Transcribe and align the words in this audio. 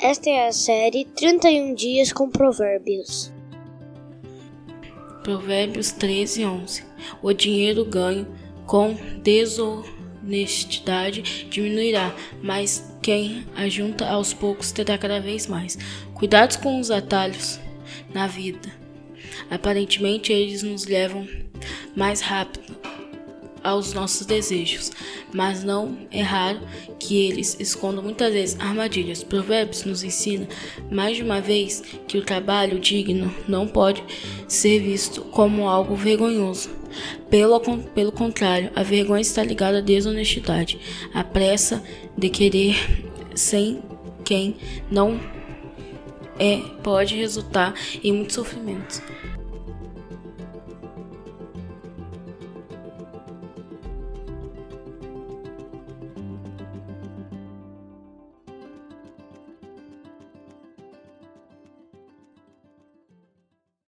Esta 0.00 0.30
é 0.30 0.46
a 0.46 0.52
série 0.52 1.04
31 1.04 1.74
Dias 1.74 2.12
com 2.12 2.30
Provérbios. 2.30 3.32
Provérbios 5.24 5.90
13, 5.90 6.44
11. 6.44 6.84
O 7.20 7.32
dinheiro 7.32 7.84
ganho 7.84 8.24
com 8.64 8.94
desonestidade 9.24 11.48
diminuirá, 11.50 12.14
mas 12.40 12.96
quem 13.02 13.44
ajunta 13.56 14.08
aos 14.08 14.32
poucos 14.32 14.70
terá 14.70 14.96
cada 14.96 15.20
vez 15.20 15.48
mais. 15.48 15.76
Cuidados 16.14 16.54
com 16.54 16.78
os 16.78 16.92
atalhos 16.92 17.58
na 18.14 18.28
vida. 18.28 18.72
Aparentemente, 19.50 20.32
eles 20.32 20.62
nos 20.62 20.86
levam 20.86 21.26
mais 21.96 22.20
rápido 22.20 22.77
aos 23.62 23.92
nossos 23.92 24.26
desejos, 24.26 24.90
mas 25.32 25.62
não 25.64 25.98
é 26.10 26.22
raro 26.22 26.60
que 26.98 27.26
eles 27.26 27.56
escondam 27.60 28.02
muitas 28.02 28.32
vezes 28.32 28.60
armadilhas. 28.60 29.22
Provérbios 29.22 29.84
nos 29.84 30.02
ensina 30.02 30.48
mais 30.90 31.16
de 31.16 31.22
uma 31.22 31.40
vez 31.40 31.82
que 32.06 32.18
o 32.18 32.24
trabalho 32.24 32.78
digno 32.78 33.34
não 33.46 33.66
pode 33.66 34.02
ser 34.46 34.80
visto 34.80 35.22
como 35.22 35.68
algo 35.68 35.94
vergonhoso. 35.94 36.70
Pelo, 37.28 37.60
pelo 37.94 38.12
contrário, 38.12 38.70
a 38.74 38.82
vergonha 38.82 39.20
está 39.20 39.44
ligada 39.44 39.78
à 39.78 39.82
desonestidade, 39.82 40.78
à 41.12 41.22
pressa 41.22 41.82
de 42.16 42.28
querer 42.30 42.76
sem 43.34 43.82
quem 44.24 44.56
não 44.90 45.20
é 46.38 46.58
pode 46.82 47.16
resultar 47.16 47.74
em 48.02 48.12
muitos 48.12 48.36
sofrimentos. 48.36 49.02